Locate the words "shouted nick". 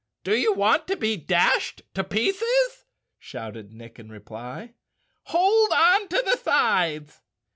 3.19-3.99